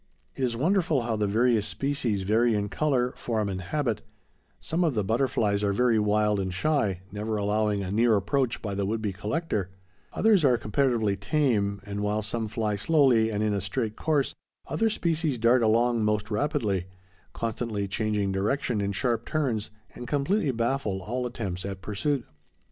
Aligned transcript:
It 0.35 0.43
is 0.43 0.55
wonderful 0.55 1.01
how 1.03 1.15
the 1.15 1.27
various 1.27 1.67
species 1.67 2.23
vary 2.23 2.55
in 2.55 2.69
color, 2.69 3.13
form, 3.15 3.47
and 3.49 3.61
habit; 3.61 4.01
some 4.59 4.83
of 4.83 4.95
the 4.95 5.03
butterflies 5.03 5.63
are 5.63 5.73
very 5.73 5.99
wild 5.99 6.39
and 6.39 6.51
shy, 6.51 7.01
never 7.11 7.37
allowing 7.37 7.83
a 7.83 7.91
near 7.91 8.15
approach 8.15 8.63
by 8.63 8.73
the 8.73 8.87
would 8.87 8.99
be 8.99 9.13
collector; 9.13 9.69
others 10.11 10.43
are 10.43 10.57
comparatively 10.57 11.15
tame; 11.15 11.81
and 11.83 12.01
while 12.01 12.23
some 12.23 12.47
fly 12.47 12.75
slowly 12.75 13.29
and 13.31 13.43
in 13.43 13.53
a 13.53 13.61
straight 13.61 13.95
course, 13.95 14.33
other 14.65 14.89
species 14.89 15.37
dart 15.37 15.61
along 15.61 16.03
most 16.03 16.31
rapidly, 16.31 16.87
constantly 17.33 17.87
changing 17.87 18.31
direction 18.31 18.81
in 18.81 18.93
sharp 18.93 19.23
turns, 19.27 19.69
and 19.93 20.07
completely 20.07 20.49
baffle 20.49 21.03
all 21.03 21.27
attempts 21.27 21.63
at 21.63 21.79
pursuit. 21.83 22.25